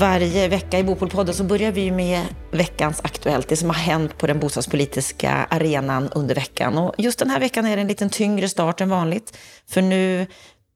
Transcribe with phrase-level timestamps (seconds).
[0.00, 4.26] Varje vecka i Bopolpodden så börjar vi med veckans Aktuellt, det som har hänt på
[4.26, 6.78] den bostadspolitiska arenan under veckan.
[6.78, 9.36] Och just den här veckan är det en liten tyngre start än vanligt,
[9.68, 10.26] för nu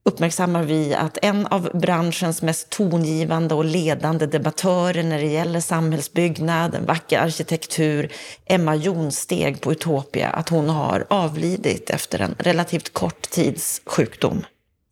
[0.04, 6.74] uppmärksammar vi att en av branschens mest tongivande och ledande debattörer när det gäller samhällsbyggnad,
[6.74, 8.12] en vacker arkitektur,
[8.46, 14.44] Emma Jonsteg på Utopia, att hon har avlidit efter en relativt kort tids sjukdom.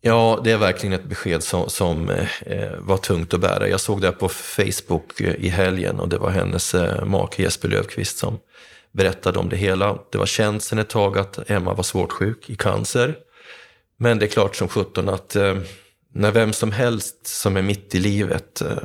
[0.05, 2.11] Ja, det är verkligen ett besked som, som
[2.47, 3.69] eh, var tungt att bära.
[3.69, 7.69] Jag såg det på Facebook eh, i helgen och det var hennes eh, make Jesper
[7.69, 8.39] Löfqvist som
[8.93, 9.99] berättade om det hela.
[10.13, 13.17] Det var känt sedan ett tag att Emma var svårt sjuk i cancer.
[13.97, 15.57] Men det är klart som sjutton att eh,
[16.15, 18.79] när vem som helst som är mitt i livet eh,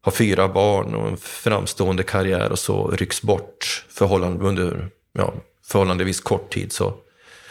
[0.00, 5.34] har fyra barn och en framstående karriär och så rycks bort förhållande, under ja,
[5.66, 6.94] förhållandevis kort tid så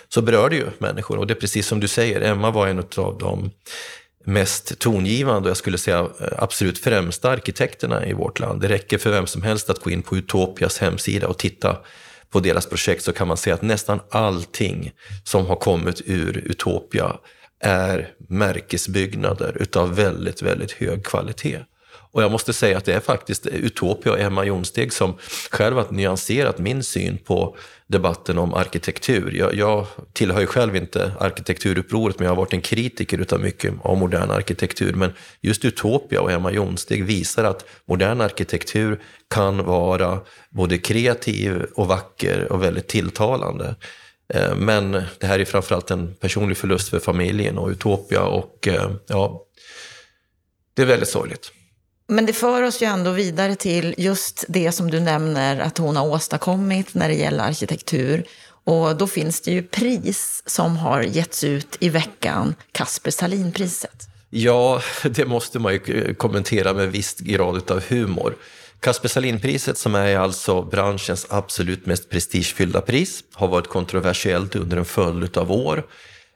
[0.10, 1.18] så berör det ju människor.
[1.18, 3.52] Och det är precis som du säger, Emma var en av de
[4.26, 8.62] mest tongivande och jag skulle säga eh, absolut främsta arkitekterna i vårt land.
[8.62, 11.78] Det räcker för vem som helst att gå in på Utopias hemsida och titta
[12.30, 14.92] på deras projekt så kan man se att nästan allting
[15.24, 17.18] som har kommit ur Utopia
[17.60, 21.60] är märkesbyggnader utav väldigt, väldigt hög kvalitet.
[22.16, 25.14] Och jag måste säga att det är faktiskt Utopia och Emma Jonsteg som
[25.52, 29.32] själv har nyanserat min syn på debatten om arkitektur.
[29.32, 33.74] Jag, jag tillhör ju själv inte arkitekturupproret, men jag har varit en kritiker utav mycket
[33.82, 34.94] av modern arkitektur.
[34.94, 41.88] Men just Utopia och Emma Jonsteg visar att modern arkitektur kan vara både kreativ och
[41.88, 43.76] vacker och väldigt tilltalande.
[44.34, 48.92] Eh, men det här är framförallt en personlig förlust för familjen och Utopia och eh,
[49.08, 49.42] ja,
[50.74, 51.52] det är väldigt sorgligt.
[52.08, 55.96] Men det för oss ju ändå vidare till just det som du nämner att hon
[55.96, 58.26] har åstadkommit när det gäller arkitektur.
[58.64, 64.08] Och då finns det ju pris som har getts ut i veckan, Kasper Salinpriset.
[64.30, 68.36] Ja, det måste man ju kommentera med viss grad av humor.
[68.80, 74.86] Kasper Salinpriset, som är alltså branschens absolut mest prestigefyllda pris, har varit kontroversiellt under en
[74.86, 75.86] följd av år.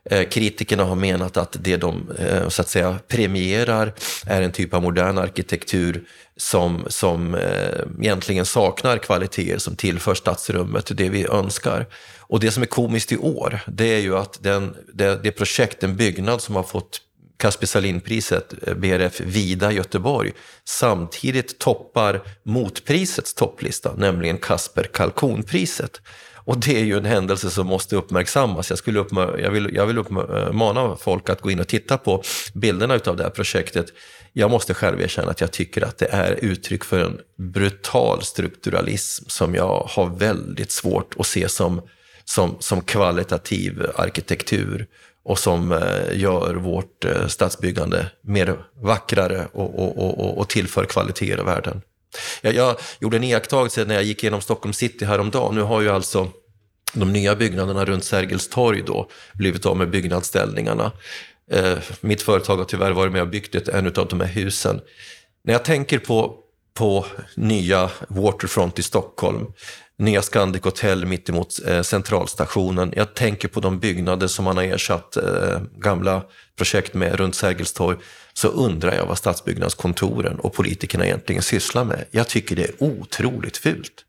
[0.10, 3.94] Eh, kritikerna har menat att det de eh, så att säga premierar
[4.26, 6.04] är en typ av modern arkitektur
[6.38, 11.86] som, som eh, egentligen saknar kvaliteter som tillför stadsrummet det vi önskar.
[12.20, 15.80] Och det som är komiskt i år, det är ju att den, det, det projekt,
[15.80, 17.02] den byggnad som har fått
[17.38, 20.32] Kasper Salinpriset, BRF Vida Göteborg,
[20.66, 26.02] samtidigt toppar motprisets topplista, nämligen Kasper Kalkonpriset.
[26.50, 28.70] Och det är ju en händelse som måste uppmärksammas.
[28.70, 32.24] Jag, skulle uppmär jag vill, jag vill uppmana folk att gå in och titta på
[32.54, 33.86] bilderna av det här projektet.
[34.34, 39.26] Jag måste själv erkänna att jag tycker att det är uttryck för en brutal strukturalism
[39.28, 41.82] som jag har väldigt svårt att se som,
[42.26, 44.88] som, som kvalitativ arkitektur
[45.24, 51.40] och som eh, gör vårt eh, stadsbyggande mer vackrare och, och, och, och tillför kvaliteter
[51.40, 51.82] och värden.
[52.42, 55.56] Jag, jag gjorde en iakttagelse när jag gick igenom Stockholm city häromdagen.
[55.56, 56.32] Nu har ju alltså
[56.94, 60.92] de nya byggnaderna runt Sergels torg då blivit av med byggnadsställningarna.
[61.52, 64.82] Eh, mitt företag har tyvärr varit med och byggt ett, en av de här husen.
[65.44, 66.36] När jag tänker på,
[66.74, 67.06] på
[67.36, 69.46] nya Waterfront i Stockholm,
[70.00, 72.94] nya Scandic Hotel mittemot eh, centralstationen.
[72.96, 76.24] Jag tänker på de byggnader som man har ersatt eh, gamla
[76.58, 77.98] projekt med runt Sergels torg.
[78.34, 82.06] Så undrar jag vad stadsbyggnadskontoren och politikerna egentligen sysslar med.
[82.12, 84.06] Jag tycker det är otroligt fult.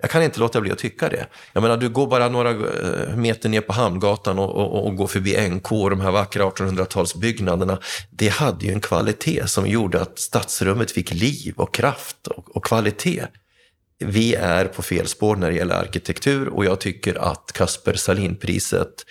[0.00, 1.26] Jag kan inte låta bli att tycka det.
[1.52, 5.06] Jag menar, du går bara några eh, meter ner på Hamngatan och, och, och går
[5.06, 7.78] förbi NK och de här vackra 1800-talsbyggnaderna.
[8.10, 12.64] Det hade ju en kvalitet som gjorde att stadsrummet fick liv och kraft och, och
[12.64, 13.26] kvalitet.
[14.00, 19.04] Vi är på fel spår när det gäller arkitektur och jag tycker att Kasper Salinpriset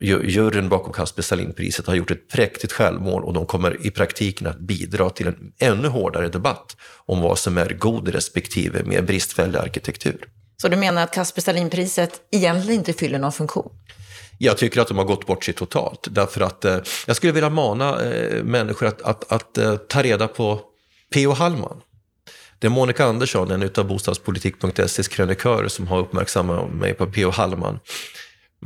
[0.00, 4.58] Juryn bakom Kasper Salinpriset har gjort ett präktigt självmål och de kommer i praktiken att
[4.58, 6.76] bidra till en ännu hårdare debatt
[7.06, 10.28] om vad som är god respektive mer bristfällig arkitektur.
[10.56, 13.70] Så du menar att Kasper Salinpriset egentligen inte fyller någon funktion?
[14.38, 16.08] Jag tycker att de har gått bort sig totalt.
[16.10, 20.28] Därför att eh, jag skulle vilja mana eh, människor att, att, att eh, ta reda
[20.28, 20.60] på
[21.14, 21.32] P.O.
[21.32, 21.80] Hallman.
[22.58, 27.30] Det är Monica Andersson, en av bostadspolitik.ses krönikörer, som har uppmärksammat mig på P.O.
[27.30, 27.78] Hallman.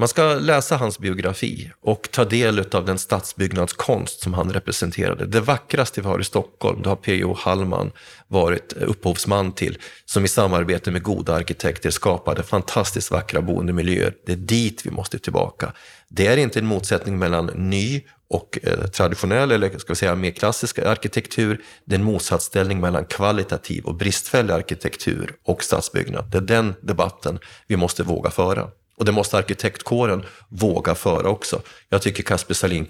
[0.00, 5.26] Man ska läsa hans biografi och ta del av den stadsbyggnadskonst som han representerade.
[5.26, 7.36] Det vackraste vi har i Stockholm, det har P.O.
[7.38, 7.92] Hallman
[8.28, 14.14] varit upphovsman till, som i samarbete med goda arkitekter skapade fantastiskt vackra boendemiljöer.
[14.26, 15.72] Det är dit vi måste tillbaka.
[16.08, 20.30] Det är inte en motsättning mellan ny och eh, traditionell, eller ska vi säga mer
[20.30, 21.62] klassisk arkitektur.
[21.84, 26.30] Det är en motsatsställning mellan kvalitativ och bristfällig arkitektur och stadsbyggnad.
[26.30, 28.70] Det är den debatten vi måste våga föra.
[29.00, 31.62] Och det måste arkitektkåren våga föra också.
[31.88, 32.86] Jag tycker Kasper Salin,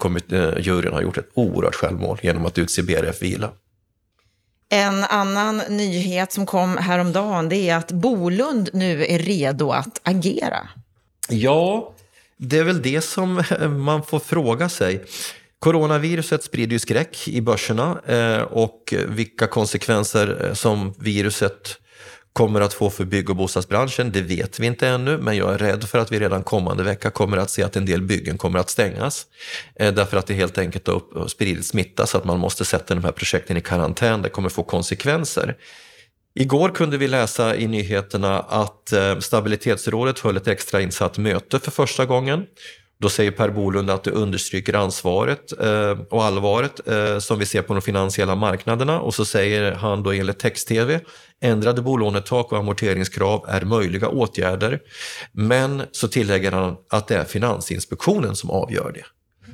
[0.59, 3.49] juryn, har gjort ett oerhört självmål genom att utse BRF Vila.
[4.69, 10.67] En annan nyhet som kom häromdagen det är att Bolund nu är redo att agera.
[11.29, 11.93] Ja,
[12.37, 15.05] det är väl det som man får fråga sig.
[15.59, 21.77] Coronaviruset sprider ju skräck i börserna eh, och vilka konsekvenser eh, som viruset
[22.33, 25.57] kommer att få för bygg och bostadsbranschen, det vet vi inte ännu, men jag är
[25.57, 28.59] rädd för att vi redan kommande vecka kommer att se att en del byggen kommer
[28.59, 29.25] att stängas.
[29.75, 33.03] Eh, därför att det helt enkelt har spridit smitta så att man måste sätta de
[33.03, 34.21] här projekten i karantän.
[34.21, 35.57] Det kommer få konsekvenser.
[36.33, 41.71] Igår kunde vi läsa i nyheterna att eh, Stabilitetsrådet höll ett extra insatt möte för
[41.71, 42.45] första gången
[43.01, 47.61] då säger Per Bolund att det understryker ansvaret eh, och allvaret eh, som vi ser
[47.61, 50.99] på de finansiella marknaderna och så säger han då enligt text-tv
[51.41, 54.79] ändrade bolånetak och amorteringskrav är möjliga åtgärder.
[55.31, 59.05] Men så tillägger han att det är Finansinspektionen som avgör det.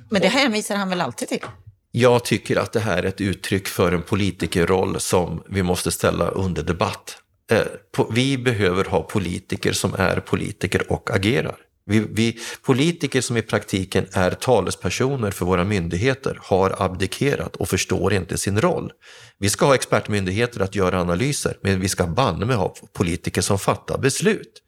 [0.09, 1.45] Men det hänvisar han väl alltid till?
[1.91, 6.27] Jag tycker att det här är ett uttryck för en politikerroll som vi måste ställa
[6.27, 7.17] under debatt.
[7.51, 11.55] Eh, vi behöver ha politiker som är politiker och agerar.
[11.87, 18.13] Vi, vi, politiker som i praktiken är talespersoner för våra myndigheter har abdikerat och förstår
[18.13, 18.91] inte sin roll.
[19.39, 23.59] Vi ska ha expertmyndigheter att göra analyser, men vi ska banne med ha politiker som
[23.59, 24.63] fattar beslut.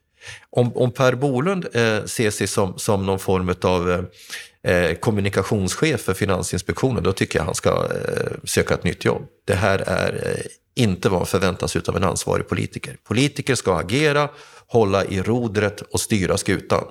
[0.49, 6.01] Om, om Per Bolund eh, ser sig som, som någon form av eh, eh, kommunikationschef
[6.01, 9.21] för Finansinspektionen, då tycker jag han ska eh, söka ett nytt jobb.
[9.45, 12.97] Det här är eh, inte vad man förväntar sig av en ansvarig politiker.
[13.03, 14.29] Politiker ska agera,
[14.67, 16.83] hålla i rodret och styra skutan.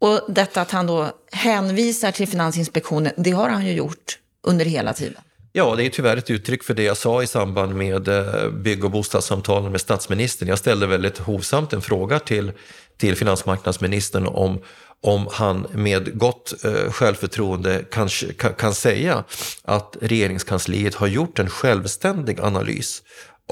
[0.00, 4.92] Och detta att han då hänvisar till Finansinspektionen, det har han ju gjort under hela
[4.92, 5.22] tiden.
[5.52, 8.84] Ja, det är tyvärr ett uttryck för det jag sa i samband med eh, bygg
[8.84, 10.48] och bostadssamtalen med statsministern.
[10.48, 12.52] Jag ställde väldigt hovsamt en fråga till,
[12.96, 14.62] till finansmarknadsministern om,
[15.02, 18.08] om han med gott eh, självförtroende kan,
[18.38, 19.24] kan, kan säga
[19.64, 23.02] att regeringskansliet har gjort en självständig analys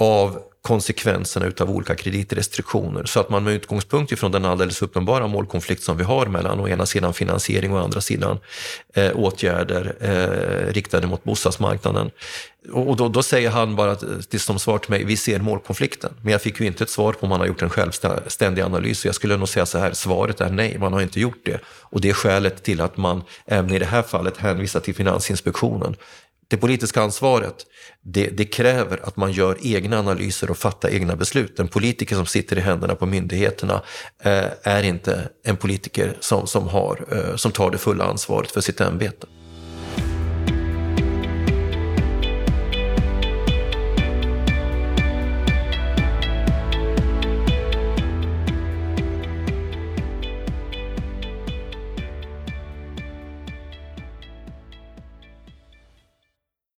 [0.01, 5.83] av konsekvenserna utav olika kreditrestriktioner så att man med utgångspunkt ifrån den alldeles uppenbara målkonflikt
[5.83, 8.39] som vi har mellan å ena sidan finansiering och å andra sidan
[8.95, 12.11] eh, åtgärder eh, riktade mot bostadsmarknaden.
[12.73, 13.99] Och då, då, säger han bara eh,
[14.31, 16.11] till, som svar till mig, vi ser målkonflikten.
[16.23, 19.01] Men jag fick ju inte ett svar på om man har gjort en självständig analys.
[19.01, 21.61] Så jag skulle nog säga så här, svaret är nej, man har inte gjort det.
[21.67, 25.97] Och det är skälet till att man även i det här fallet hänvisar till Finansinspektionen
[26.49, 27.67] det politiska ansvaret,
[28.03, 31.61] det, det, kräver att man gör egna analyser och fattar egna beslut.
[31.61, 33.83] En politiker som sitter i händerna på myndigheterna
[34.23, 38.61] eh, är inte en politiker som, som, har, eh, som tar det fulla ansvaret för
[38.61, 39.27] sitt ämbete.